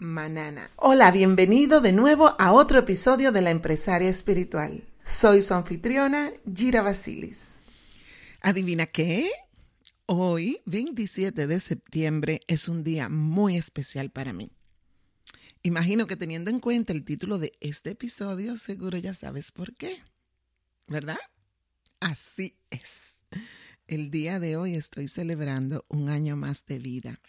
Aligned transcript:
Manana. 0.00 0.70
Hola, 0.76 1.10
bienvenido 1.10 1.82
de 1.82 1.92
nuevo 1.92 2.34
a 2.38 2.52
otro 2.52 2.78
episodio 2.78 3.32
de 3.32 3.42
La 3.42 3.50
Empresaria 3.50 4.08
Espiritual. 4.08 4.82
Soy 5.04 5.42
su 5.42 5.52
anfitriona, 5.52 6.32
Gira 6.52 6.80
Basilis. 6.80 7.64
¿Adivina 8.40 8.86
qué? 8.86 9.30
Hoy, 10.06 10.62
27 10.64 11.46
de 11.46 11.60
septiembre, 11.60 12.40
es 12.46 12.66
un 12.66 12.82
día 12.82 13.10
muy 13.10 13.58
especial 13.58 14.10
para 14.10 14.32
mí. 14.32 14.56
Imagino 15.62 16.06
que 16.06 16.16
teniendo 16.16 16.50
en 16.50 16.60
cuenta 16.60 16.94
el 16.94 17.04
título 17.04 17.38
de 17.38 17.52
este 17.60 17.90
episodio, 17.90 18.56
seguro 18.56 18.96
ya 18.96 19.12
sabes 19.12 19.52
por 19.52 19.76
qué. 19.76 20.02
¿Verdad? 20.86 21.18
Así 22.00 22.56
es. 22.70 23.20
El 23.86 24.10
día 24.10 24.40
de 24.40 24.56
hoy 24.56 24.76
estoy 24.76 25.08
celebrando 25.08 25.84
un 25.88 26.08
año 26.08 26.36
más 26.36 26.64
de 26.64 26.78
vida 26.78 27.20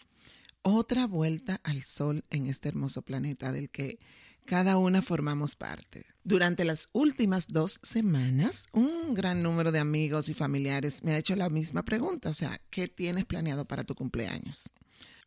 otra 0.62 1.06
vuelta 1.06 1.60
al 1.64 1.84
sol 1.84 2.22
en 2.30 2.46
este 2.46 2.68
hermoso 2.68 3.02
planeta 3.02 3.52
del 3.52 3.70
que 3.70 3.98
cada 4.46 4.76
una 4.76 5.02
formamos 5.02 5.54
parte. 5.54 6.06
Durante 6.24 6.64
las 6.64 6.88
últimas 6.92 7.48
dos 7.48 7.78
semanas, 7.82 8.66
un 8.72 9.14
gran 9.14 9.42
número 9.42 9.72
de 9.72 9.78
amigos 9.78 10.28
y 10.28 10.34
familiares 10.34 11.02
me 11.02 11.12
ha 11.12 11.18
hecho 11.18 11.36
la 11.36 11.48
misma 11.48 11.84
pregunta, 11.84 12.30
o 12.30 12.34
sea, 12.34 12.60
¿qué 12.70 12.88
tienes 12.88 13.24
planeado 13.24 13.64
para 13.66 13.84
tu 13.84 13.94
cumpleaños? 13.94 14.70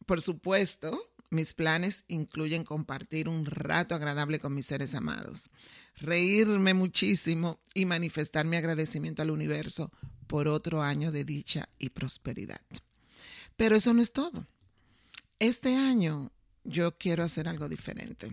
Por 0.05 0.21
supuesto, 0.21 1.11
mis 1.29 1.53
planes 1.53 2.05
incluyen 2.07 2.63
compartir 2.63 3.27
un 3.27 3.45
rato 3.45 3.95
agradable 3.95 4.39
con 4.39 4.53
mis 4.53 4.65
seres 4.65 4.95
amados, 4.95 5.49
reírme 5.95 6.73
muchísimo 6.73 7.59
y 7.73 7.85
manifestar 7.85 8.45
mi 8.45 8.57
agradecimiento 8.57 9.21
al 9.21 9.31
universo 9.31 9.91
por 10.27 10.47
otro 10.47 10.81
año 10.81 11.11
de 11.11 11.23
dicha 11.23 11.69
y 11.79 11.89
prosperidad. 11.89 12.61
Pero 13.55 13.75
eso 13.75 13.93
no 13.93 14.01
es 14.01 14.11
todo. 14.11 14.47
Este 15.39 15.75
año 15.75 16.31
yo 16.63 16.97
quiero 16.97 17.23
hacer 17.23 17.49
algo 17.49 17.67
diferente. 17.67 18.31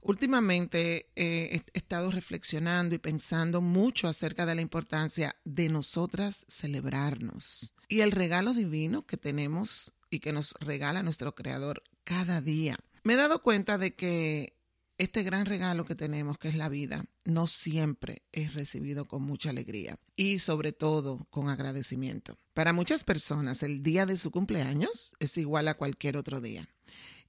Últimamente 0.00 1.10
he 1.16 1.62
estado 1.74 2.10
reflexionando 2.10 2.94
y 2.94 2.98
pensando 2.98 3.60
mucho 3.60 4.08
acerca 4.08 4.46
de 4.46 4.54
la 4.54 4.60
importancia 4.60 5.36
de 5.44 5.68
nosotras 5.68 6.44
celebrarnos 6.48 7.74
y 7.88 8.00
el 8.00 8.12
regalo 8.12 8.54
divino 8.54 9.06
que 9.06 9.16
tenemos 9.16 9.92
y 10.10 10.20
que 10.20 10.32
nos 10.32 10.54
regala 10.60 11.02
nuestro 11.02 11.34
Creador 11.34 11.82
cada 12.04 12.40
día. 12.40 12.78
Me 13.02 13.14
he 13.14 13.16
dado 13.16 13.42
cuenta 13.42 13.76
de 13.76 13.94
que 13.94 14.56
este 14.98 15.22
gran 15.22 15.46
regalo 15.46 15.84
que 15.84 15.94
tenemos, 15.94 16.38
que 16.38 16.48
es 16.48 16.56
la 16.56 16.68
vida, 16.68 17.04
no 17.28 17.46
siempre 17.46 18.22
es 18.32 18.54
recibido 18.54 19.06
con 19.06 19.22
mucha 19.22 19.50
alegría 19.50 19.98
y 20.16 20.38
sobre 20.38 20.72
todo 20.72 21.26
con 21.28 21.50
agradecimiento. 21.50 22.38
Para 22.54 22.72
muchas 22.72 23.04
personas, 23.04 23.62
el 23.62 23.82
día 23.82 24.06
de 24.06 24.16
su 24.16 24.30
cumpleaños 24.30 25.14
es 25.20 25.36
igual 25.36 25.68
a 25.68 25.74
cualquier 25.74 26.16
otro 26.16 26.40
día. 26.40 26.66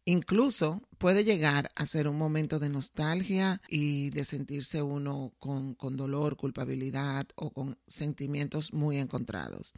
Incluso 0.05 0.87
puede 0.97 1.25
llegar 1.25 1.69
a 1.75 1.85
ser 1.85 2.07
un 2.07 2.17
momento 2.17 2.59
de 2.59 2.69
nostalgia 2.69 3.61
y 3.67 4.09
de 4.11 4.23
sentirse 4.23 4.81
uno 4.81 5.33
con, 5.37 5.75
con, 5.75 5.97
dolor, 5.97 6.37
culpabilidad 6.37 7.27
o 7.35 7.51
con 7.51 7.77
sentimientos 7.85 8.71
muy 8.71 8.97
encontrados. 8.97 9.73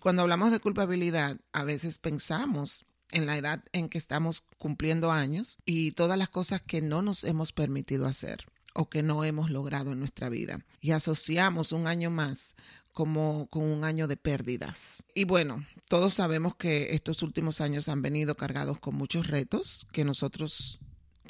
Cuando 0.00 0.22
hablamos 0.22 0.52
de 0.52 0.60
culpabilidad, 0.60 1.38
a 1.52 1.64
veces 1.64 1.98
pensamos 1.98 2.86
en 3.10 3.26
la 3.26 3.36
edad 3.36 3.62
en 3.72 3.90
que 3.90 3.98
estamos 3.98 4.40
cumpliendo 4.56 5.12
años 5.12 5.58
y 5.66 5.92
todas 5.92 6.16
las 6.16 6.30
cosas 6.30 6.62
que 6.62 6.80
no 6.80 7.02
nos 7.02 7.24
hemos 7.24 7.52
permitido 7.52 8.06
hacer 8.06 8.46
o 8.76 8.88
que 8.88 9.02
no 9.02 9.24
hemos 9.24 9.50
logrado 9.50 9.92
en 9.92 9.98
nuestra 9.98 10.28
vida. 10.28 10.60
Y 10.80 10.92
asociamos 10.92 11.72
un 11.72 11.86
año 11.86 12.10
más 12.10 12.54
como 12.92 13.46
con 13.48 13.64
un 13.64 13.84
año 13.84 14.06
de 14.06 14.16
pérdidas. 14.16 15.04
Y 15.14 15.24
bueno, 15.24 15.66
todos 15.88 16.14
sabemos 16.14 16.56
que 16.56 16.94
estos 16.94 17.22
últimos 17.22 17.60
años 17.60 17.88
han 17.88 18.02
venido 18.02 18.36
cargados 18.36 18.78
con 18.78 18.94
muchos 18.94 19.26
retos 19.26 19.86
que 19.92 20.04
nosotros 20.04 20.78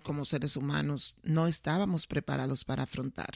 como 0.03 0.25
seres 0.25 0.57
humanos 0.57 1.17
no 1.23 1.49
estábamos 1.49 2.07
preparados 2.07 2.65
para 2.65 2.85
afrontar. 2.85 3.35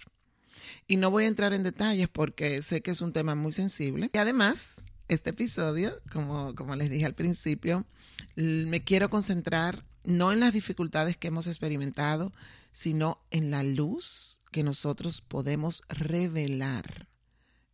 Y 0.87 0.97
no 0.97 1.11
voy 1.11 1.25
a 1.25 1.29
entrar 1.29 1.53
en 1.53 1.65
detalles 1.65 2.09
porque 2.09 2.63
sé 2.63 2.83
que 2.83 2.93
es 2.93 3.01
un 3.01 3.13
tema 3.13 3.35
muy 3.35 3.51
sensible. 3.51 4.11
Y 4.13 4.19
además, 4.19 4.83
este 5.09 5.31
episodio, 5.31 6.01
como, 6.13 6.55
como 6.55 6.77
les 6.77 6.91
dije 6.91 7.07
al 7.07 7.15
principio, 7.15 7.87
me 8.37 8.83
quiero 8.85 9.11
concentrar 9.11 9.85
no 10.05 10.33
en 10.33 10.41
las 10.41 10.53
dificultades 10.53 11.17
que 11.17 11.29
hemos 11.29 11.47
experimentado, 11.47 12.33
sino 12.73 13.25
en 13.31 13.51
la 13.51 13.63
luz 13.63 14.41
que 14.51 14.63
nosotros 14.63 15.21
podemos 15.21 15.83
revelar 15.89 17.09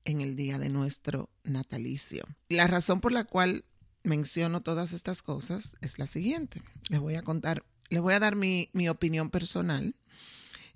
en 0.04 0.20
el 0.20 0.36
día 0.36 0.58
de 0.58 0.68
nuestro 0.68 1.30
natalicio. 1.42 2.24
La 2.48 2.66
razón 2.66 3.00
por 3.00 3.12
la 3.12 3.24
cual 3.24 3.64
menciono 4.02 4.62
todas 4.62 4.92
estas 4.92 5.22
cosas 5.22 5.76
es 5.80 5.98
la 5.98 6.06
siguiente. 6.06 6.62
Les 6.88 7.00
voy 7.00 7.16
a 7.16 7.22
contar, 7.22 7.64
les 7.88 8.00
voy 8.00 8.14
a 8.14 8.20
dar 8.20 8.36
mi, 8.36 8.70
mi 8.72 8.88
opinión 8.88 9.30
personal 9.30 9.96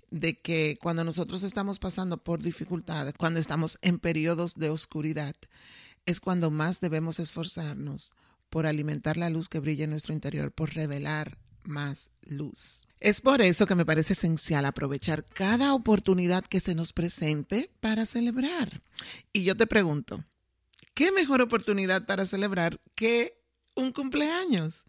de 0.09 0.39
que 0.39 0.77
cuando 0.81 1.03
nosotros 1.03 1.43
estamos 1.43 1.79
pasando 1.79 2.17
por 2.17 2.41
dificultades, 2.41 3.13
cuando 3.17 3.39
estamos 3.39 3.79
en 3.81 3.97
periodos 3.97 4.55
de 4.55 4.69
oscuridad, 4.69 5.35
es 6.05 6.19
cuando 6.19 6.51
más 6.51 6.81
debemos 6.81 7.19
esforzarnos 7.19 8.13
por 8.49 8.65
alimentar 8.65 9.15
la 9.15 9.29
luz 9.29 9.47
que 9.47 9.59
brilla 9.59 9.85
en 9.85 9.91
nuestro 9.91 10.13
interior, 10.13 10.51
por 10.51 10.73
revelar 10.73 11.37
más 11.63 12.09
luz. 12.21 12.85
Es 13.01 13.19
por 13.19 13.41
eso 13.41 13.65
que 13.65 13.73
me 13.73 13.83
parece 13.83 14.13
esencial 14.13 14.63
aprovechar 14.63 15.25
cada 15.25 15.73
oportunidad 15.73 16.45
que 16.45 16.59
se 16.59 16.75
nos 16.75 16.93
presente 16.93 17.71
para 17.79 18.05
celebrar. 18.05 18.83
Y 19.33 19.43
yo 19.43 19.57
te 19.57 19.65
pregunto, 19.65 20.23
¿qué 20.93 21.11
mejor 21.11 21.41
oportunidad 21.41 22.05
para 22.05 22.27
celebrar 22.27 22.79
que 22.93 23.41
un 23.75 23.91
cumpleaños? 23.91 24.85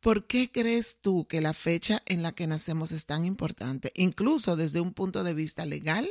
¿Por 0.00 0.26
qué 0.26 0.50
crees 0.50 0.96
tú 1.02 1.26
que 1.26 1.42
la 1.42 1.52
fecha 1.52 2.02
en 2.06 2.22
la 2.22 2.32
que 2.32 2.46
nacemos 2.46 2.92
es 2.92 3.04
tan 3.04 3.26
importante, 3.26 3.90
incluso 3.94 4.56
desde 4.56 4.80
un 4.80 4.94
punto 4.94 5.22
de 5.22 5.34
vista 5.34 5.66
legal 5.66 6.08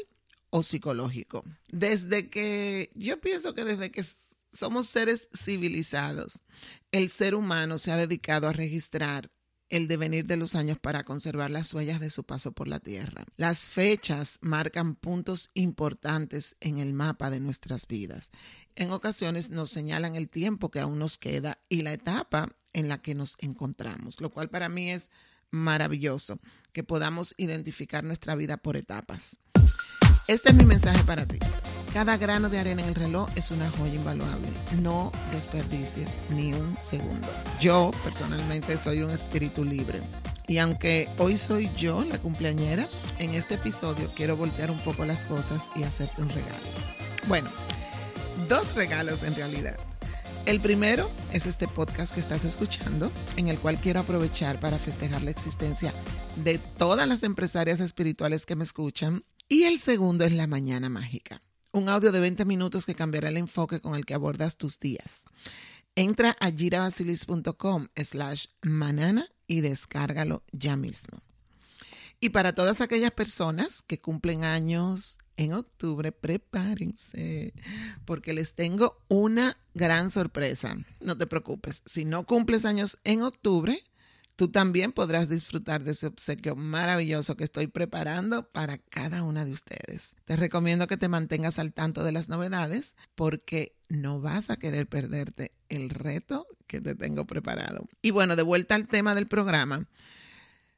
o 0.52 0.62
psicológico? 0.62 1.44
Desde 1.68 2.30
que, 2.30 2.92
yo 2.94 3.20
pienso 3.20 3.56
que 3.56 3.66
desde 3.66 3.90
que 3.90 4.06
somos 4.54 4.86
seres 4.86 5.30
civilizados. 5.36 6.44
El 6.92 7.10
ser 7.10 7.34
humano 7.34 7.80
se 7.80 7.92
ha 7.92 7.98
dedicado 7.98 8.48
a 8.48 8.54
registrar 8.54 9.31
el 9.69 9.88
devenir 9.88 10.25
de 10.25 10.38
los 10.38 10.56
años 10.56 10.78
para 10.80 11.03
conservar 11.03 11.52
las 11.52 11.74
huellas 11.74 12.00
de 12.00 12.09
su 12.09 12.24
paso 12.24 12.52
por 12.52 12.68
la 12.68 12.80
Tierra. 12.80 13.24
Las 13.35 13.68
fechas 13.68 14.38
marcan 14.41 14.96
puntos 14.96 15.50
importantes 15.53 16.56
en 16.59 16.78
el 16.78 16.94
mapa 16.94 17.30
de 17.30 17.40
nuestras 17.40 17.88
vidas. 17.88 18.31
En 18.75 18.91
ocasiones 18.91 19.50
nos 19.50 19.69
señalan 19.69 20.16
el 20.16 20.30
tiempo 20.30 20.69
que 20.72 20.80
aún 20.80 21.00
nos 21.00 21.18
queda 21.18 21.59
y 21.69 21.81
la 21.81 21.94
etapa 21.94 22.50
en 22.74 22.88
la 22.88 23.02
que 23.02 23.16
nos 23.16 23.35
encontramos, 23.40 24.22
lo 24.22 24.30
cual 24.30 24.50
para 24.50 24.69
mí 24.69 24.91
es 24.91 25.09
maravilloso, 25.52 26.40
que 26.72 26.84
podamos 26.84 27.34
identificar 27.38 28.03
nuestra 28.03 28.36
vida 28.36 28.57
por 28.57 28.78
etapas. 28.78 29.40
Este 30.28 30.50
es 30.50 30.56
mi 30.56 30.66
mensaje 30.66 31.03
para 31.03 31.25
ti. 31.25 31.40
Cada 31.94 32.18
grano 32.18 32.50
de 32.50 32.60
arena 32.60 32.84
en 32.84 32.90
el 32.90 32.96
reloj 32.96 33.30
es 33.36 33.50
una 33.50 33.72
joya 33.72 33.96
invaluable. 33.96 34.48
No 34.82 35.12
desperdicies 35.32 36.18
ni 36.30 36.54
un 36.54 36.78
segundo. 36.78 37.28
Yo 37.60 37.92
personalmente 38.04 38.78
soy 38.78 39.02
un 39.02 39.10
espíritu 39.10 39.64
libre. 39.64 40.00
Y 40.48 40.60
aunque 40.60 41.10
hoy 41.18 41.36
soy 41.36 41.70
yo 41.76 42.04
la 42.06 42.20
cumpleañera, 42.20 42.88
en 43.18 43.34
este 43.34 43.56
episodio 43.56 44.12
quiero 44.16 44.38
voltear 44.38 44.69
un 44.69 44.80
poco 44.80 45.04
las 45.04 45.25
cosas 45.25 45.69
y 45.75 45.84
hacerte 45.84 46.22
un 46.22 46.30
regalo. 46.30 46.68
Bueno, 47.28 47.50
dos 48.48 48.75
regalos 48.75 49.24
en 49.24 49.36
realidad. 49.36 49.78
El 50.46 50.60
primero 50.62 51.10
es 51.34 51.48
este 51.48 51.68
podcast 51.68 52.13
que 52.13 52.19
estás 52.19 52.46
escuchando, 52.46 53.12
en 53.36 53.48
el 53.48 53.58
cual 53.58 53.80
quiero 53.80 54.00
aprovechar 54.00 54.60
para 54.60 54.78
festejar 54.78 55.24
la 55.24 55.31
existencia 55.31 55.92
de 56.36 56.60
todas 56.60 57.08
las 57.08 57.24
empresarias 57.24 57.80
espirituales 57.80 58.46
que 58.46 58.56
me 58.56 58.63
escuchan. 58.63 59.24
Y 59.48 59.63
el 59.63 59.80
segundo 59.80 60.24
es 60.24 60.31
la 60.31 60.46
mañana 60.46 60.90
mágica 60.90 61.42
un 61.80 61.88
audio 61.88 62.12
de 62.12 62.20
20 62.20 62.44
minutos 62.44 62.86
que 62.86 62.94
cambiará 62.94 63.30
el 63.30 63.38
enfoque 63.38 63.80
con 63.80 63.96
el 63.96 64.06
que 64.06 64.14
abordas 64.14 64.58
tus 64.58 64.80
días. 64.80 65.22
Entra 65.96 66.36
a 66.40 66.52
girabasilis.com 66.52 67.88
slash 67.96 68.48
manana 68.62 69.26
y 69.48 69.62
descárgalo 69.62 70.44
ya 70.52 70.76
mismo. 70.76 71.22
Y 72.20 72.30
para 72.30 72.54
todas 72.54 72.81
aquellas 72.81 73.12
personas 73.12 73.81
que 73.81 74.00
cumplen 74.00 74.44
años 74.44 75.18
en 75.38 75.54
octubre, 75.54 76.12
prepárense, 76.12 77.54
porque 78.04 78.34
les 78.34 78.56
tengo 78.56 79.02
una 79.08 79.58
gran 79.74 80.12
sorpresa. 80.12 80.75
No 81.00 81.18
te 81.18 81.28
preocupes, 81.28 81.82
si 81.86 82.04
no 82.04 82.25
cumples 82.25 82.66
años 82.66 82.98
en 83.06 83.22
octubre, 83.22 83.82
tú 84.39 84.47
también 84.47 84.94
podrás 84.94 85.27
disfrutar 85.27 85.83
de 85.83 85.91
ese 85.91 86.07
obsequio 86.07 86.56
maravilloso 86.56 87.36
que 87.36 87.44
estoy 87.44 87.68
preparando 87.68 88.50
para 88.50 88.77
cada 88.77 89.21
una 89.21 89.44
de 89.44 89.51
ustedes. 89.51 90.15
Te 90.24 90.38
recomiendo 90.38 90.88
que 90.88 90.95
te 90.95 91.09
mantengas 91.09 91.59
al 91.59 91.74
tanto 91.74 92.06
de 92.06 92.13
las 92.13 92.30
novedades 92.30 92.95
porque 93.15 93.75
no 93.89 94.21
vas 94.21 94.50
a 94.50 94.56
querer 94.56 94.88
perderte 94.88 95.51
el 95.68 95.89
reto 95.89 96.47
que 96.68 96.80
te 96.80 96.95
tengo 96.95 97.27
preparado. 97.27 97.89
Y 98.01 98.12
bueno, 98.12 98.38
de 98.38 98.44
vuelta 98.44 98.75
al 98.75 98.88
tema 98.88 99.13
del 99.13 99.27
programa. 99.27 99.89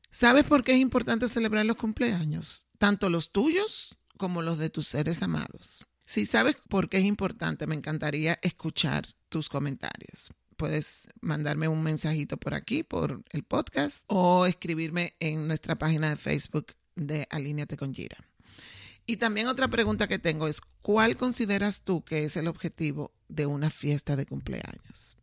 ¿Sabes 0.09 0.43
por 0.43 0.63
qué 0.63 0.71
es 0.71 0.79
importante 0.79 1.27
celebrar 1.27 1.67
los 1.67 1.77
cumpleaños? 1.77 2.65
Tanto 2.79 3.11
los 3.11 3.31
tuyos 3.31 3.95
como 4.17 4.41
los 4.41 4.57
de 4.57 4.71
tus 4.71 4.87
seres 4.87 5.21
amados. 5.21 5.85
Si 6.07 6.25
sabes 6.25 6.55
por 6.67 6.89
qué 6.89 6.97
es 6.97 7.05
importante, 7.05 7.67
me 7.67 7.75
encantaría 7.75 8.39
escuchar 8.41 9.05
tus 9.29 9.49
comentarios 9.49 10.31
puedes 10.61 11.07
mandarme 11.21 11.67
un 11.67 11.81
mensajito 11.81 12.37
por 12.37 12.53
aquí, 12.53 12.83
por 12.83 13.23
el 13.31 13.41
podcast, 13.41 14.03
o 14.05 14.45
escribirme 14.45 15.15
en 15.19 15.47
nuestra 15.47 15.75
página 15.75 16.11
de 16.11 16.17
Facebook 16.17 16.75
de 16.95 17.25
Alíneate 17.31 17.77
con 17.77 17.95
Gira. 17.95 18.17
Y 19.07 19.17
también 19.17 19.47
otra 19.47 19.69
pregunta 19.69 20.07
que 20.07 20.19
tengo 20.19 20.47
es, 20.47 20.61
¿cuál 20.83 21.17
consideras 21.17 21.81
tú 21.81 22.03
que 22.03 22.25
es 22.25 22.37
el 22.37 22.47
objetivo 22.47 23.11
de 23.27 23.47
una 23.47 23.71
fiesta 23.71 24.15
de 24.15 24.27
cumpleaños? 24.27 25.17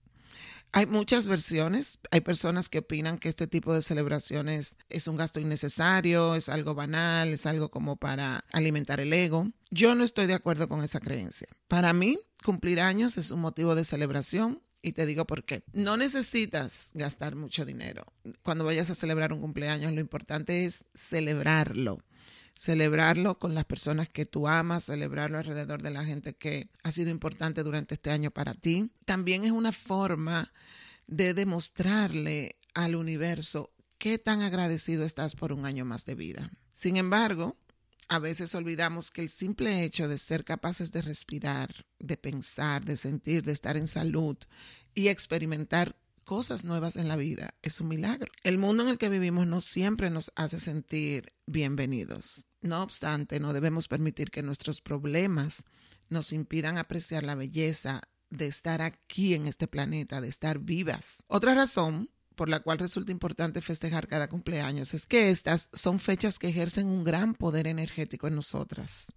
Hay 0.72 0.86
muchas 0.86 1.28
versiones. 1.28 2.00
Hay 2.10 2.20
personas 2.20 2.68
que 2.68 2.78
opinan 2.78 3.18
que 3.18 3.28
este 3.28 3.46
tipo 3.46 3.72
de 3.72 3.82
celebraciones 3.82 4.76
es 4.88 5.06
un 5.06 5.16
gasto 5.16 5.38
innecesario, 5.38 6.34
es 6.34 6.48
algo 6.48 6.74
banal, 6.74 7.28
es 7.28 7.46
algo 7.46 7.70
como 7.70 7.94
para 7.94 8.44
alimentar 8.50 8.98
el 8.98 9.12
ego. 9.12 9.52
Yo 9.70 9.94
no 9.94 10.02
estoy 10.02 10.26
de 10.26 10.34
acuerdo 10.34 10.68
con 10.68 10.82
esa 10.82 10.98
creencia. 10.98 11.46
Para 11.68 11.92
mí, 11.92 12.18
cumplir 12.42 12.80
años 12.80 13.16
es 13.18 13.30
un 13.30 13.40
motivo 13.40 13.76
de 13.76 13.84
celebración 13.84 14.62
y 14.82 14.92
te 14.92 15.06
digo 15.06 15.26
por 15.26 15.44
qué. 15.44 15.62
No 15.72 15.96
necesitas 15.96 16.90
gastar 16.94 17.34
mucho 17.34 17.64
dinero. 17.64 18.04
Cuando 18.42 18.64
vayas 18.64 18.90
a 18.90 18.94
celebrar 18.94 19.32
un 19.32 19.40
cumpleaños, 19.40 19.92
lo 19.92 20.00
importante 20.00 20.64
es 20.64 20.84
celebrarlo. 20.94 22.02
Celebrarlo 22.54 23.38
con 23.38 23.54
las 23.54 23.64
personas 23.64 24.08
que 24.08 24.26
tú 24.26 24.48
amas, 24.48 24.84
celebrarlo 24.84 25.38
alrededor 25.38 25.82
de 25.82 25.90
la 25.90 26.04
gente 26.04 26.34
que 26.34 26.70
ha 26.82 26.90
sido 26.90 27.10
importante 27.10 27.62
durante 27.62 27.94
este 27.94 28.10
año 28.10 28.30
para 28.30 28.54
ti. 28.54 28.90
También 29.04 29.44
es 29.44 29.52
una 29.52 29.72
forma 29.72 30.52
de 31.06 31.34
demostrarle 31.34 32.56
al 32.74 32.96
universo 32.96 33.70
qué 33.98 34.18
tan 34.18 34.42
agradecido 34.42 35.04
estás 35.04 35.34
por 35.34 35.52
un 35.52 35.66
año 35.66 35.84
más 35.84 36.04
de 36.04 36.14
vida. 36.14 36.50
Sin 36.72 36.96
embargo, 36.96 37.56
a 38.08 38.18
veces 38.18 38.54
olvidamos 38.54 39.10
que 39.10 39.20
el 39.20 39.28
simple 39.28 39.84
hecho 39.84 40.08
de 40.08 40.18
ser 40.18 40.44
capaces 40.44 40.92
de 40.92 41.02
respirar, 41.02 41.86
de 41.98 42.16
pensar, 42.16 42.84
de 42.84 42.96
sentir, 42.96 43.42
de 43.42 43.52
estar 43.52 43.76
en 43.76 43.86
salud 43.86 44.36
y 44.94 45.08
experimentar 45.08 45.96
cosas 46.24 46.64
nuevas 46.64 46.96
en 46.96 47.08
la 47.08 47.16
vida 47.16 47.54
es 47.62 47.80
un 47.80 47.88
milagro. 47.88 48.30
El 48.42 48.58
mundo 48.58 48.82
en 48.82 48.88
el 48.88 48.98
que 48.98 49.08
vivimos 49.08 49.46
no 49.46 49.60
siempre 49.60 50.10
nos 50.10 50.32
hace 50.36 50.60
sentir 50.60 51.32
bienvenidos. 51.46 52.46
No 52.60 52.82
obstante, 52.82 53.40
no 53.40 53.52
debemos 53.52 53.88
permitir 53.88 54.30
que 54.30 54.42
nuestros 54.42 54.80
problemas 54.80 55.64
nos 56.08 56.32
impidan 56.32 56.78
apreciar 56.78 57.22
la 57.22 57.34
belleza 57.34 58.02
de 58.30 58.46
estar 58.46 58.82
aquí 58.82 59.34
en 59.34 59.46
este 59.46 59.68
planeta, 59.68 60.20
de 60.20 60.28
estar 60.28 60.58
vivas. 60.58 61.24
Otra 61.28 61.54
razón 61.54 62.10
por 62.38 62.48
la 62.48 62.60
cual 62.60 62.78
resulta 62.78 63.10
importante 63.10 63.60
festejar 63.60 64.06
cada 64.06 64.28
cumpleaños 64.28 64.94
es 64.94 65.06
que 65.06 65.28
estas 65.28 65.68
son 65.72 65.98
fechas 65.98 66.38
que 66.38 66.48
ejercen 66.48 66.86
un 66.86 67.02
gran 67.02 67.34
poder 67.34 67.66
energético 67.66 68.28
en 68.28 68.36
nosotras. 68.36 69.12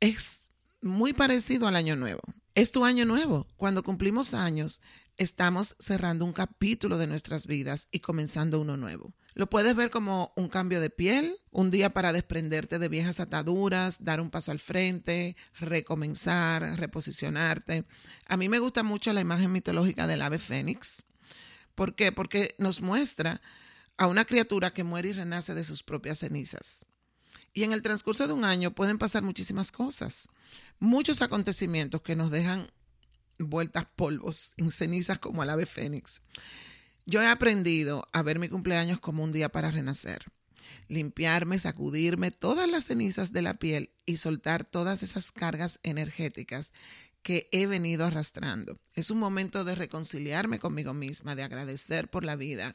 Es 0.00 0.50
muy 0.80 1.12
parecido 1.12 1.68
al 1.68 1.76
año 1.76 1.94
nuevo. 1.94 2.22
Es 2.54 2.72
tu 2.72 2.86
año 2.86 3.04
nuevo. 3.04 3.46
Cuando 3.58 3.82
cumplimos 3.82 4.32
años, 4.32 4.80
estamos 5.18 5.76
cerrando 5.78 6.24
un 6.24 6.32
capítulo 6.32 6.96
de 6.96 7.06
nuestras 7.06 7.46
vidas 7.46 7.86
y 7.90 8.00
comenzando 8.00 8.60
uno 8.60 8.78
nuevo. 8.78 9.12
Lo 9.34 9.50
puedes 9.50 9.76
ver 9.76 9.90
como 9.90 10.32
un 10.34 10.48
cambio 10.48 10.80
de 10.80 10.88
piel, 10.88 11.36
un 11.50 11.70
día 11.70 11.92
para 11.92 12.14
desprenderte 12.14 12.78
de 12.78 12.88
viejas 12.88 13.20
ataduras, 13.20 14.02
dar 14.02 14.22
un 14.22 14.30
paso 14.30 14.52
al 14.52 14.58
frente, 14.58 15.36
recomenzar, 15.60 16.62
reposicionarte. 16.80 17.84
A 18.26 18.38
mí 18.38 18.48
me 18.48 18.58
gusta 18.58 18.82
mucho 18.82 19.12
la 19.12 19.20
imagen 19.20 19.52
mitológica 19.52 20.06
del 20.06 20.22
ave 20.22 20.38
fénix, 20.38 21.04
¿Por 21.78 21.94
qué? 21.94 22.10
Porque 22.10 22.56
nos 22.58 22.82
muestra 22.82 23.40
a 23.98 24.08
una 24.08 24.24
criatura 24.24 24.74
que 24.74 24.82
muere 24.82 25.10
y 25.10 25.12
renace 25.12 25.54
de 25.54 25.62
sus 25.62 25.84
propias 25.84 26.18
cenizas. 26.18 26.84
Y 27.54 27.62
en 27.62 27.70
el 27.70 27.82
transcurso 27.82 28.26
de 28.26 28.32
un 28.32 28.44
año 28.44 28.74
pueden 28.74 28.98
pasar 28.98 29.22
muchísimas 29.22 29.70
cosas, 29.70 30.28
muchos 30.80 31.22
acontecimientos 31.22 32.02
que 32.02 32.16
nos 32.16 32.32
dejan 32.32 32.72
vueltas 33.38 33.86
polvos 33.94 34.54
en 34.56 34.72
cenizas 34.72 35.20
como 35.20 35.44
el 35.44 35.50
ave 35.50 35.66
fénix. 35.66 36.20
Yo 37.06 37.22
he 37.22 37.28
aprendido 37.28 38.08
a 38.12 38.22
ver 38.22 38.40
mi 38.40 38.48
cumpleaños 38.48 38.98
como 38.98 39.22
un 39.22 39.30
día 39.30 39.48
para 39.48 39.70
renacer, 39.70 40.24
limpiarme, 40.88 41.60
sacudirme 41.60 42.32
todas 42.32 42.68
las 42.68 42.86
cenizas 42.86 43.32
de 43.32 43.42
la 43.42 43.54
piel 43.54 43.92
y 44.04 44.16
soltar 44.16 44.64
todas 44.64 45.04
esas 45.04 45.30
cargas 45.30 45.78
energéticas 45.84 46.72
que 47.28 47.46
he 47.52 47.66
venido 47.66 48.06
arrastrando. 48.06 48.80
Es 48.94 49.10
un 49.10 49.18
momento 49.18 49.62
de 49.62 49.74
reconciliarme 49.74 50.58
conmigo 50.58 50.94
misma, 50.94 51.36
de 51.36 51.42
agradecer 51.42 52.08
por 52.08 52.24
la 52.24 52.36
vida, 52.36 52.74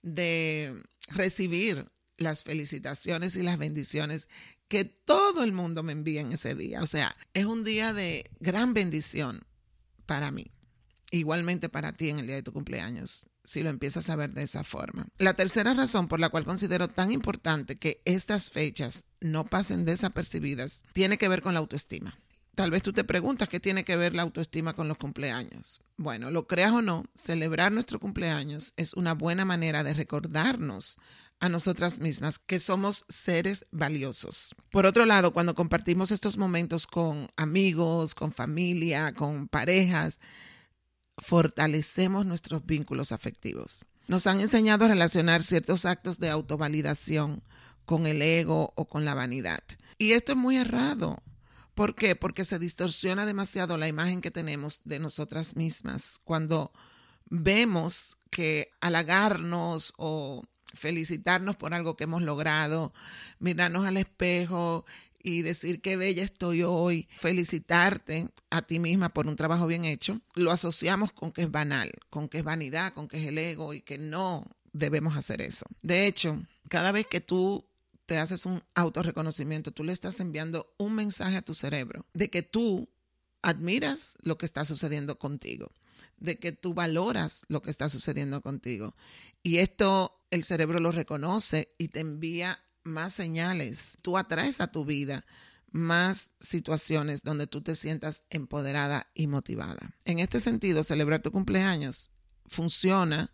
de 0.00 0.82
recibir 1.08 1.86
las 2.16 2.42
felicitaciones 2.42 3.36
y 3.36 3.42
las 3.42 3.58
bendiciones 3.58 4.30
que 4.68 4.86
todo 4.86 5.44
el 5.44 5.52
mundo 5.52 5.82
me 5.82 5.92
envía 5.92 6.22
en 6.22 6.32
ese 6.32 6.54
día. 6.54 6.80
O 6.80 6.86
sea, 6.86 7.14
es 7.34 7.44
un 7.44 7.62
día 7.62 7.92
de 7.92 8.24
gran 8.40 8.72
bendición 8.72 9.42
para 10.06 10.30
mí. 10.30 10.50
Igualmente 11.10 11.68
para 11.68 11.92
ti 11.92 12.08
en 12.08 12.20
el 12.20 12.26
día 12.26 12.36
de 12.36 12.42
tu 12.42 12.54
cumpleaños, 12.54 13.28
si 13.44 13.62
lo 13.62 13.68
empiezas 13.68 14.08
a 14.08 14.16
ver 14.16 14.32
de 14.32 14.44
esa 14.44 14.64
forma. 14.64 15.08
La 15.18 15.34
tercera 15.34 15.74
razón 15.74 16.08
por 16.08 16.20
la 16.20 16.30
cual 16.30 16.46
considero 16.46 16.88
tan 16.88 17.12
importante 17.12 17.76
que 17.76 18.00
estas 18.06 18.50
fechas 18.50 19.04
no 19.20 19.44
pasen 19.44 19.84
desapercibidas 19.84 20.84
tiene 20.94 21.18
que 21.18 21.28
ver 21.28 21.42
con 21.42 21.52
la 21.52 21.60
autoestima. 21.60 22.18
Tal 22.54 22.70
vez 22.70 22.82
tú 22.82 22.92
te 22.92 23.04
preguntas 23.04 23.48
qué 23.48 23.60
tiene 23.60 23.84
que 23.84 23.96
ver 23.96 24.14
la 24.14 24.22
autoestima 24.22 24.74
con 24.74 24.88
los 24.88 24.98
cumpleaños. 24.98 25.80
Bueno, 25.96 26.30
lo 26.30 26.46
creas 26.46 26.72
o 26.72 26.82
no, 26.82 27.04
celebrar 27.14 27.72
nuestro 27.72 28.00
cumpleaños 28.00 28.74
es 28.76 28.94
una 28.94 29.14
buena 29.14 29.44
manera 29.44 29.82
de 29.82 29.94
recordarnos 29.94 30.98
a 31.40 31.48
nosotras 31.48 31.98
mismas 31.98 32.38
que 32.38 32.58
somos 32.58 33.04
seres 33.08 33.66
valiosos. 33.70 34.54
Por 34.70 34.84
otro 34.84 35.06
lado, 35.06 35.32
cuando 35.32 35.54
compartimos 35.54 36.10
estos 36.10 36.36
momentos 36.36 36.86
con 36.86 37.28
amigos, 37.36 38.14
con 38.14 38.32
familia, 38.32 39.14
con 39.14 39.48
parejas, 39.48 40.20
fortalecemos 41.16 42.26
nuestros 42.26 42.64
vínculos 42.66 43.12
afectivos. 43.12 43.84
Nos 44.06 44.26
han 44.26 44.40
enseñado 44.40 44.84
a 44.84 44.88
relacionar 44.88 45.42
ciertos 45.42 45.84
actos 45.84 46.18
de 46.18 46.30
autovalidación 46.30 47.42
con 47.84 48.06
el 48.06 48.20
ego 48.22 48.72
o 48.76 48.86
con 48.86 49.04
la 49.04 49.14
vanidad. 49.14 49.62
Y 49.98 50.12
esto 50.12 50.32
es 50.32 50.38
muy 50.38 50.56
errado. 50.56 51.22
¿Por 51.80 51.94
qué? 51.94 52.14
Porque 52.14 52.44
se 52.44 52.58
distorsiona 52.58 53.24
demasiado 53.24 53.78
la 53.78 53.88
imagen 53.88 54.20
que 54.20 54.30
tenemos 54.30 54.82
de 54.84 54.98
nosotras 54.98 55.56
mismas 55.56 56.20
cuando 56.24 56.74
vemos 57.30 58.18
que 58.28 58.70
halagarnos 58.82 59.94
o 59.96 60.44
felicitarnos 60.74 61.56
por 61.56 61.72
algo 61.72 61.96
que 61.96 62.04
hemos 62.04 62.20
logrado, 62.20 62.92
mirarnos 63.38 63.86
al 63.86 63.96
espejo 63.96 64.84
y 65.22 65.40
decir 65.40 65.80
qué 65.80 65.96
bella 65.96 66.22
estoy 66.22 66.64
hoy, 66.64 67.08
felicitarte 67.18 68.28
a 68.50 68.60
ti 68.60 68.78
misma 68.78 69.08
por 69.08 69.26
un 69.26 69.36
trabajo 69.36 69.66
bien 69.66 69.86
hecho, 69.86 70.20
lo 70.34 70.52
asociamos 70.52 71.12
con 71.12 71.32
que 71.32 71.44
es 71.44 71.50
banal, 71.50 71.92
con 72.10 72.28
que 72.28 72.40
es 72.40 72.44
vanidad, 72.44 72.92
con 72.92 73.08
que 73.08 73.22
es 73.22 73.26
el 73.26 73.38
ego 73.38 73.72
y 73.72 73.80
que 73.80 73.96
no 73.96 74.44
debemos 74.74 75.16
hacer 75.16 75.40
eso. 75.40 75.64
De 75.80 76.06
hecho, 76.06 76.42
cada 76.68 76.92
vez 76.92 77.06
que 77.06 77.22
tú 77.22 77.64
te 78.10 78.18
haces 78.18 78.44
un 78.44 78.64
autorreconocimiento, 78.74 79.70
tú 79.70 79.84
le 79.84 79.92
estás 79.92 80.18
enviando 80.18 80.74
un 80.78 80.96
mensaje 80.96 81.36
a 81.36 81.42
tu 81.42 81.54
cerebro 81.54 82.04
de 82.12 82.28
que 82.28 82.42
tú 82.42 82.88
admiras 83.40 84.16
lo 84.20 84.36
que 84.36 84.46
está 84.46 84.64
sucediendo 84.64 85.16
contigo, 85.16 85.70
de 86.16 86.36
que 86.36 86.50
tú 86.50 86.74
valoras 86.74 87.44
lo 87.46 87.62
que 87.62 87.70
está 87.70 87.88
sucediendo 87.88 88.42
contigo. 88.42 88.96
Y 89.44 89.58
esto 89.58 90.24
el 90.32 90.42
cerebro 90.42 90.80
lo 90.80 90.90
reconoce 90.90 91.72
y 91.78 91.86
te 91.86 92.00
envía 92.00 92.58
más 92.82 93.12
señales. 93.12 93.96
Tú 94.02 94.18
atraes 94.18 94.60
a 94.60 94.72
tu 94.72 94.84
vida 94.84 95.24
más 95.70 96.32
situaciones 96.40 97.22
donde 97.22 97.46
tú 97.46 97.60
te 97.60 97.76
sientas 97.76 98.22
empoderada 98.28 99.08
y 99.14 99.28
motivada. 99.28 99.94
En 100.04 100.18
este 100.18 100.40
sentido, 100.40 100.82
celebrar 100.82 101.22
tu 101.22 101.30
cumpleaños 101.30 102.10
funciona 102.46 103.32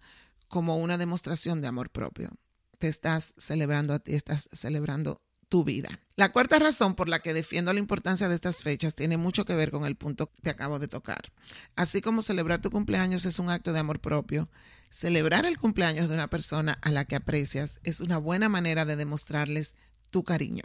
como 0.49 0.77
una 0.77 0.99
demostración 0.99 1.63
de 1.63 1.69
amor 1.69 1.89
propio 1.89 2.31
te 2.79 2.89
estás 2.89 3.35
celebrando 3.37 3.95
a 3.95 3.99
ti, 3.99 4.15
estás 4.15 4.49
celebrando 4.53 5.23
tu 5.49 5.65
vida. 5.65 6.01
La 6.17 6.33
cuarta 6.33 6.59
razón 6.59 6.95
por 6.95 7.09
la 7.09 7.21
que 7.21 7.35
defiendo 7.35 7.73
la 7.73 7.79
importancia 7.79 8.29
de 8.29 8.35
estas 8.35 8.63
fechas 8.63 8.95
tiene 8.95 9.17
mucho 9.17 9.45
que 9.45 9.55
ver 9.55 9.71
con 9.71 9.85
el 9.85 9.97
punto 9.97 10.31
que 10.33 10.43
te 10.43 10.51
acabo 10.51 10.79
de 10.79 10.89
tocar. 10.89 11.33
Así 11.77 12.01
como 12.01 12.23
celebrar 12.23 12.61
tu 12.61 12.71
cumpleaños 12.71 13.27
es 13.27 13.39
un 13.39 13.51
acto 13.51 13.73
de 13.73 13.79
amor 13.79 14.01
propio, 14.01 14.49
celebrar 14.91 15.47
el 15.47 15.59
cumpleaños 15.59 16.09
de 16.09 16.15
una 16.15 16.29
persona 16.29 16.79
a 16.83 16.91
la 16.91 17.05
que 17.05 17.17
aprecias 17.17 17.79
es 17.85 18.01
una 18.01 18.19
buena 18.19 18.49
manera 18.49 18.85
de 18.85 18.97
demostrarles 18.97 19.75
tu 20.11 20.25
cariño. 20.25 20.65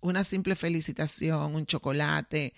Una 0.00 0.22
simple 0.22 0.54
felicitación, 0.54 1.54
un 1.54 1.64
chocolate 1.64 2.54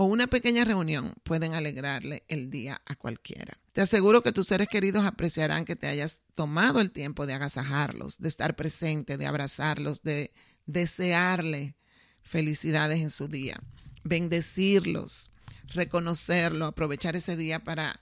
o 0.00 0.04
una 0.04 0.28
pequeña 0.28 0.64
reunión 0.64 1.12
pueden 1.24 1.52
alegrarle 1.52 2.24
el 2.28 2.48
día 2.48 2.80
a 2.86 2.94
cualquiera. 2.94 3.58
Te 3.72 3.82
aseguro 3.82 4.22
que 4.22 4.32
tus 4.32 4.46
seres 4.46 4.66
queridos 4.66 5.04
apreciarán 5.04 5.66
que 5.66 5.76
te 5.76 5.88
hayas 5.88 6.20
tomado 6.34 6.80
el 6.80 6.90
tiempo 6.90 7.26
de 7.26 7.34
agasajarlos, 7.34 8.16
de 8.16 8.30
estar 8.30 8.56
presente, 8.56 9.18
de 9.18 9.26
abrazarlos, 9.26 10.02
de 10.02 10.32
desearle 10.64 11.74
felicidades 12.22 13.00
en 13.00 13.10
su 13.10 13.28
día, 13.28 13.60
bendecirlos, 14.02 15.32
reconocerlo, 15.66 16.64
aprovechar 16.64 17.14
ese 17.14 17.36
día 17.36 17.62
para 17.62 18.00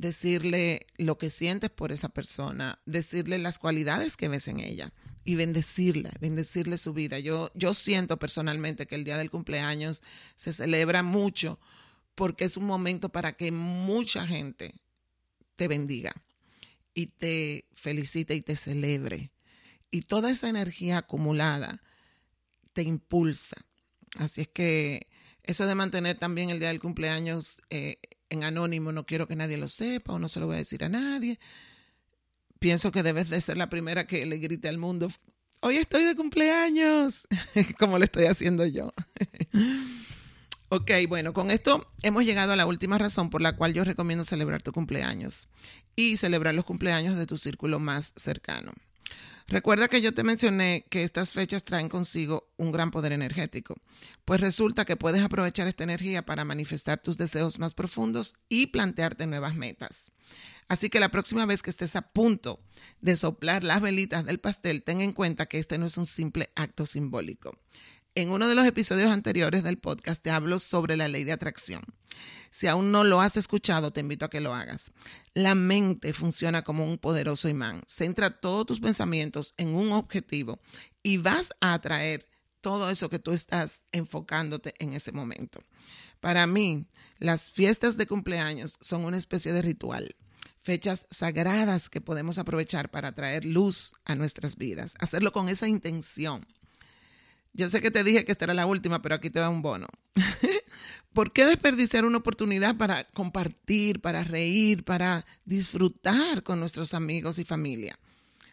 decirle 0.00 0.86
lo 0.96 1.18
que 1.18 1.28
sientes 1.28 1.68
por 1.68 1.92
esa 1.92 2.08
persona, 2.08 2.80
decirle 2.86 3.38
las 3.38 3.58
cualidades 3.58 4.16
que 4.16 4.28
ves 4.28 4.48
en 4.48 4.58
ella 4.58 4.94
y 5.24 5.34
bendecirla, 5.34 6.10
bendecirle 6.20 6.78
su 6.78 6.94
vida. 6.94 7.18
Yo, 7.18 7.50
yo 7.54 7.74
siento 7.74 8.18
personalmente 8.18 8.86
que 8.86 8.94
el 8.94 9.04
día 9.04 9.18
del 9.18 9.30
cumpleaños 9.30 10.02
se 10.36 10.54
celebra 10.54 11.02
mucho 11.02 11.60
porque 12.14 12.46
es 12.46 12.56
un 12.56 12.64
momento 12.64 13.10
para 13.10 13.34
que 13.34 13.52
mucha 13.52 14.26
gente 14.26 14.74
te 15.56 15.68
bendiga 15.68 16.14
y 16.94 17.06
te 17.06 17.66
felicite 17.74 18.34
y 18.34 18.40
te 18.40 18.56
celebre. 18.56 19.32
Y 19.90 20.02
toda 20.02 20.30
esa 20.30 20.48
energía 20.48 20.98
acumulada 20.98 21.82
te 22.72 22.82
impulsa. 22.82 23.56
Así 24.16 24.40
es 24.40 24.48
que 24.48 25.06
eso 25.42 25.66
de 25.66 25.74
mantener 25.74 26.18
también 26.18 26.48
el 26.48 26.58
día 26.58 26.68
del 26.68 26.80
cumpleaños 26.80 27.60
eh, 27.68 27.98
en 28.30 28.44
anónimo, 28.44 28.92
no 28.92 29.04
quiero 29.04 29.28
que 29.28 29.36
nadie 29.36 29.58
lo 29.58 29.68
sepa 29.68 30.14
o 30.14 30.18
no 30.18 30.28
se 30.28 30.40
lo 30.40 30.46
voy 30.46 30.56
a 30.56 30.60
decir 30.60 30.82
a 30.84 30.88
nadie. 30.88 31.38
Pienso 32.58 32.92
que 32.92 33.02
debes 33.02 33.28
de 33.28 33.40
ser 33.40 33.56
la 33.56 33.68
primera 33.68 34.06
que 34.06 34.24
le 34.24 34.38
grite 34.38 34.68
al 34.68 34.78
mundo, 34.78 35.08
hoy 35.60 35.76
estoy 35.76 36.04
de 36.04 36.16
cumpleaños, 36.16 37.26
como 37.78 37.98
lo 37.98 38.04
estoy 38.04 38.26
haciendo 38.26 38.66
yo. 38.66 38.92
ok, 40.68 40.90
bueno, 41.08 41.32
con 41.32 41.50
esto 41.50 41.86
hemos 42.02 42.24
llegado 42.24 42.52
a 42.52 42.56
la 42.56 42.66
última 42.66 42.98
razón 42.98 43.30
por 43.30 43.42
la 43.42 43.56
cual 43.56 43.74
yo 43.74 43.84
recomiendo 43.84 44.24
celebrar 44.24 44.62
tu 44.62 44.72
cumpleaños 44.72 45.48
y 45.96 46.16
celebrar 46.16 46.54
los 46.54 46.64
cumpleaños 46.64 47.16
de 47.16 47.26
tu 47.26 47.36
círculo 47.38 47.78
más 47.78 48.12
cercano. 48.16 48.72
Recuerda 49.50 49.88
que 49.88 50.00
yo 50.00 50.14
te 50.14 50.22
mencioné 50.22 50.86
que 50.90 51.02
estas 51.02 51.32
fechas 51.32 51.64
traen 51.64 51.88
consigo 51.88 52.52
un 52.56 52.70
gran 52.70 52.92
poder 52.92 53.10
energético, 53.10 53.74
pues 54.24 54.40
resulta 54.40 54.84
que 54.84 54.94
puedes 54.94 55.22
aprovechar 55.22 55.66
esta 55.66 55.82
energía 55.82 56.24
para 56.24 56.44
manifestar 56.44 57.02
tus 57.02 57.18
deseos 57.18 57.58
más 57.58 57.74
profundos 57.74 58.34
y 58.48 58.66
plantearte 58.66 59.26
nuevas 59.26 59.56
metas. 59.56 60.12
Así 60.68 60.88
que 60.88 61.00
la 61.00 61.10
próxima 61.10 61.46
vez 61.46 61.64
que 61.64 61.70
estés 61.70 61.96
a 61.96 62.02
punto 62.02 62.60
de 63.00 63.16
soplar 63.16 63.64
las 63.64 63.80
velitas 63.80 64.24
del 64.24 64.38
pastel, 64.38 64.84
ten 64.84 65.00
en 65.00 65.12
cuenta 65.12 65.46
que 65.46 65.58
este 65.58 65.78
no 65.78 65.86
es 65.86 65.98
un 65.98 66.06
simple 66.06 66.52
acto 66.54 66.86
simbólico. 66.86 67.58
En 68.16 68.30
uno 68.30 68.48
de 68.48 68.56
los 68.56 68.66
episodios 68.66 69.10
anteriores 69.10 69.62
del 69.62 69.78
podcast 69.78 70.20
te 70.20 70.30
hablo 70.30 70.58
sobre 70.58 70.96
la 70.96 71.06
ley 71.06 71.22
de 71.22 71.30
atracción. 71.30 71.82
Si 72.50 72.66
aún 72.66 72.90
no 72.90 73.04
lo 73.04 73.20
has 73.20 73.36
escuchado, 73.36 73.92
te 73.92 74.00
invito 74.00 74.24
a 74.24 74.30
que 74.30 74.40
lo 74.40 74.52
hagas. 74.52 74.92
La 75.32 75.54
mente 75.54 76.12
funciona 76.12 76.62
como 76.62 76.84
un 76.84 76.98
poderoso 76.98 77.48
imán. 77.48 77.82
Centra 77.86 78.40
todos 78.40 78.66
tus 78.66 78.80
pensamientos 78.80 79.54
en 79.58 79.74
un 79.74 79.92
objetivo 79.92 80.58
y 81.04 81.18
vas 81.18 81.50
a 81.60 81.72
atraer 81.72 82.26
todo 82.60 82.90
eso 82.90 83.08
que 83.08 83.20
tú 83.20 83.30
estás 83.30 83.84
enfocándote 83.92 84.74
en 84.80 84.92
ese 84.92 85.12
momento. 85.12 85.60
Para 86.18 86.48
mí, 86.48 86.88
las 87.18 87.52
fiestas 87.52 87.96
de 87.96 88.08
cumpleaños 88.08 88.76
son 88.80 89.04
una 89.04 89.18
especie 89.18 89.52
de 89.52 89.62
ritual 89.62 90.14
fechas 90.60 91.06
sagradas 91.10 91.88
que 91.88 92.02
podemos 92.02 92.38
aprovechar 92.38 92.90
para 92.90 93.12
traer 93.12 93.44
luz 93.44 93.94
a 94.04 94.14
nuestras 94.14 94.56
vidas, 94.56 94.94
hacerlo 94.98 95.32
con 95.32 95.48
esa 95.48 95.68
intención. 95.68 96.46
Yo 97.52 97.68
sé 97.68 97.80
que 97.80 97.90
te 97.90 98.04
dije 98.04 98.24
que 98.24 98.32
esta 98.32 98.44
era 98.44 98.54
la 98.54 98.66
última, 98.66 99.02
pero 99.02 99.14
aquí 99.14 99.30
te 99.30 99.40
va 99.40 99.48
un 99.48 99.62
bono. 99.62 99.86
¿Por 101.12 101.32
qué 101.32 101.44
desperdiciar 101.44 102.04
una 102.04 102.18
oportunidad 102.18 102.76
para 102.76 103.04
compartir, 103.04 104.00
para 104.00 104.22
reír, 104.22 104.84
para 104.84 105.26
disfrutar 105.44 106.42
con 106.42 106.60
nuestros 106.60 106.94
amigos 106.94 107.38
y 107.38 107.44
familia? 107.44 107.98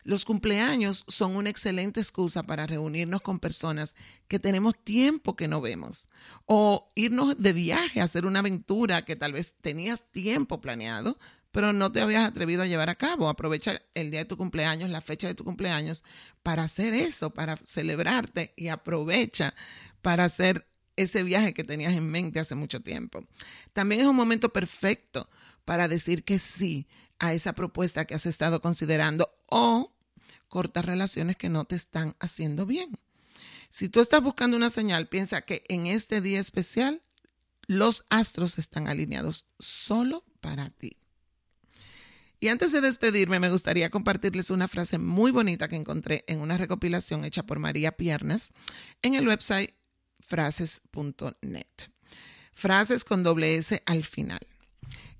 Los 0.07 0.23
cumpleaños 0.23 1.03
son 1.07 1.35
una 1.35 1.49
excelente 1.49 1.99
excusa 1.99 2.43
para 2.43 2.65
reunirnos 2.65 3.21
con 3.21 3.39
personas 3.39 3.93
que 4.29 4.39
tenemos 4.39 4.81
tiempo 4.81 5.35
que 5.35 5.49
no 5.49 5.59
vemos 5.59 6.07
o 6.45 6.93
irnos 6.95 7.37
de 7.37 7.51
viaje 7.51 7.99
a 7.99 8.05
hacer 8.05 8.25
una 8.25 8.39
aventura 8.39 9.03
que 9.03 9.17
tal 9.17 9.33
vez 9.33 9.55
tenías 9.59 10.09
tiempo 10.11 10.61
planeado, 10.61 11.19
pero 11.51 11.73
no 11.73 11.91
te 11.91 12.01
habías 12.01 12.25
atrevido 12.25 12.63
a 12.63 12.67
llevar 12.67 12.89
a 12.89 12.95
cabo. 12.95 13.29
Aprovecha 13.29 13.81
el 13.93 14.11
día 14.11 14.21
de 14.21 14.25
tu 14.25 14.37
cumpleaños, 14.37 14.89
la 14.89 15.01
fecha 15.01 15.27
de 15.27 15.35
tu 15.35 15.43
cumpleaños, 15.43 16.03
para 16.43 16.63
hacer 16.63 16.93
eso, 16.93 17.33
para 17.33 17.57
celebrarte 17.57 18.53
y 18.55 18.67
aprovecha 18.67 19.53
para 20.01 20.25
hacer 20.25 20.67
ese 20.95 21.23
viaje 21.23 21.53
que 21.53 21.63
tenías 21.63 21.93
en 21.93 22.09
mente 22.09 22.39
hace 22.39 22.55
mucho 22.55 22.81
tiempo. 22.81 23.25
También 23.73 24.01
es 24.01 24.07
un 24.07 24.15
momento 24.15 24.51
perfecto 24.51 25.29
para 25.63 25.87
decir 25.87 26.23
que 26.23 26.39
sí 26.39 26.87
a 27.19 27.33
esa 27.33 27.53
propuesta 27.53 28.05
que 28.05 28.15
has 28.15 28.25
estado 28.25 28.61
considerando 28.61 29.29
o 29.47 29.93
cortar 30.47 30.85
relaciones 30.85 31.35
que 31.35 31.49
no 31.49 31.65
te 31.65 31.75
están 31.75 32.15
haciendo 32.19 32.65
bien. 32.65 32.97
Si 33.69 33.89
tú 33.89 33.99
estás 33.99 34.21
buscando 34.21 34.57
una 34.57 34.69
señal, 34.69 35.07
piensa 35.07 35.41
que 35.41 35.63
en 35.67 35.87
este 35.87 36.21
día 36.21 36.39
especial 36.39 37.01
los 37.67 38.05
astros 38.09 38.57
están 38.57 38.87
alineados 38.87 39.47
solo 39.59 40.23
para 40.39 40.69
ti. 40.69 40.97
Y 42.39 42.49
antes 42.49 42.71
de 42.71 42.81
despedirme, 42.81 43.39
me 43.39 43.49
gustaría 43.49 43.89
compartirles 43.89 44.51
una 44.51 44.67
frase 44.67 44.99
muy 44.99 45.31
bonita 45.31 45.67
que 45.67 45.75
encontré 45.75 46.23
en 46.27 46.39
una 46.39 46.57
recopilación 46.57 47.25
hecha 47.25 47.43
por 47.43 47.57
María 47.57 47.93
Piernas 47.93 48.51
en 49.01 49.15
el 49.15 49.27
website 49.27 49.73
frases.net. 50.19 51.65
Frases 52.53 53.03
con 53.03 53.23
doble 53.23 53.55
S 53.55 53.81
al 53.85 54.03
final. 54.03 54.45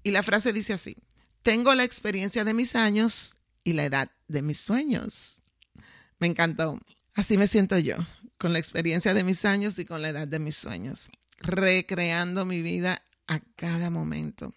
Y 0.04 0.12
la 0.12 0.22
frase 0.22 0.54
dice 0.54 0.74
así, 0.74 0.96
tengo 1.42 1.74
la 1.74 1.84
experiencia 1.84 2.44
de 2.44 2.54
mis 2.54 2.76
años 2.76 3.36
y 3.64 3.74
la 3.74 3.86
edad 3.86 4.12
de 4.28 4.44
mis 4.44 4.60
sueños. 4.60 5.42
Me 6.20 6.28
encantó. 6.28 6.80
Así 7.16 7.38
me 7.38 7.48
siento 7.48 7.80
yo, 7.80 7.96
con 8.38 8.54
la 8.54 8.60
experiencia 8.60 9.16
de 9.16 9.24
mis 9.24 9.44
años 9.44 9.80
y 9.80 9.86
con 9.86 10.04
la 10.04 10.10
edad 10.10 10.28
de 10.28 10.38
mis 10.38 10.56
sueños, 10.56 11.10
recreando 11.40 12.46
mi 12.46 12.62
vida 12.62 13.02
a 13.28 13.40
cada 13.56 13.90
momento 13.90 14.54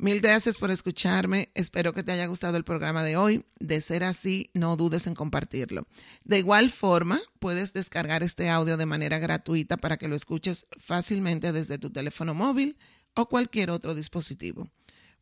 Mil 0.00 0.22
gracias 0.22 0.56
por 0.56 0.70
escucharme. 0.70 1.50
Espero 1.54 1.92
que 1.92 2.02
te 2.02 2.10
haya 2.10 2.24
gustado 2.24 2.56
el 2.56 2.64
programa 2.64 3.04
de 3.04 3.18
hoy. 3.18 3.44
De 3.58 3.82
ser 3.82 4.02
así, 4.02 4.50
no 4.54 4.74
dudes 4.78 5.06
en 5.06 5.14
compartirlo. 5.14 5.86
De 6.24 6.38
igual 6.38 6.70
forma, 6.70 7.20
puedes 7.38 7.74
descargar 7.74 8.22
este 8.22 8.48
audio 8.48 8.78
de 8.78 8.86
manera 8.86 9.18
gratuita 9.18 9.76
para 9.76 9.98
que 9.98 10.08
lo 10.08 10.16
escuches 10.16 10.66
fácilmente 10.78 11.52
desde 11.52 11.76
tu 11.76 11.90
teléfono 11.90 12.32
móvil 12.32 12.78
o 13.12 13.28
cualquier 13.28 13.68
otro 13.70 13.94
dispositivo. 13.94 14.70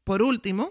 Por 0.05 0.23
último, 0.23 0.71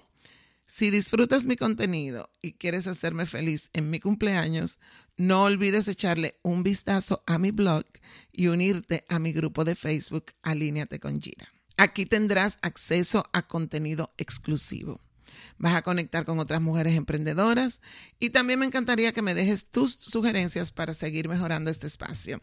si 0.66 0.90
disfrutas 0.90 1.44
mi 1.44 1.58
contenido 1.58 2.30
y 2.42 2.54
quieres 2.54 2.88
hacerme 2.88 3.26
feliz 3.26 3.70
en 3.74 3.90
mi 3.90 4.00
cumpleaños, 4.00 4.80
no 5.18 5.44
olvides 5.44 5.90
echarle 5.90 6.40
un 6.44 6.64
vistazo 6.64 7.24
a 7.28 7.40
mi 7.40 7.52
blog 7.52 7.84
y 8.32 8.48
unirte 8.48 9.04
a 9.10 9.20
mi 9.20 9.34
grupo 9.34 9.66
de 9.66 9.76
Facebook 9.76 10.28
Alíneate 10.44 11.02
con 11.02 11.20
Gira. 11.20 11.57
Aquí 11.78 12.08
tendrás 12.08 12.58
acceso 12.62 13.24
a 13.34 13.44
contenido 13.44 14.12
exclusivo. 14.18 15.00
Vas 15.60 15.76
a 15.76 15.84
conectar 15.84 16.26
con 16.26 16.40
otras 16.40 16.62
mujeres 16.62 16.96
emprendedoras 16.96 17.82
y 18.20 18.32
también 18.32 18.60
me 18.60 18.66
encantaría 18.66 19.14
que 19.14 19.22
me 19.22 19.36
dejes 19.36 19.70
tus 19.70 19.94
sugerencias 19.94 20.72
para 20.72 20.96
seguir 20.96 21.30
mejorando 21.30 21.70
este 21.70 21.86
espacio. 21.86 22.40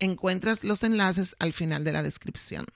Encuentras 0.00 0.64
los 0.64 0.82
enlaces 0.82 1.36
al 1.38 1.52
final 1.52 1.84
de 1.84 1.92
la 1.92 2.02
descripción. 2.02 2.66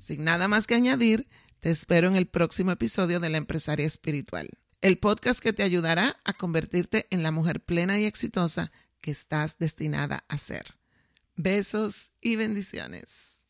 Sin 0.00 0.24
nada 0.24 0.48
más 0.48 0.66
que 0.66 0.74
añadir, 0.74 1.28
te 1.60 1.70
espero 1.70 2.08
en 2.08 2.16
el 2.16 2.26
próximo 2.26 2.72
episodio 2.72 3.20
de 3.20 3.28
La 3.28 3.38
Empresaria 3.38 3.86
Espiritual, 3.86 4.48
el 4.80 4.98
podcast 4.98 5.40
que 5.40 5.52
te 5.52 5.62
ayudará 5.62 6.18
a 6.24 6.32
convertirte 6.32 7.06
en 7.10 7.22
la 7.22 7.30
mujer 7.30 7.64
plena 7.64 7.98
y 7.98 8.04
exitosa 8.04 8.72
que 9.02 9.10
estás 9.10 9.58
destinada 9.58 10.24
a 10.28 10.38
ser. 10.38 10.76
Besos 11.34 12.12
y 12.20 12.36
bendiciones. 12.36 13.35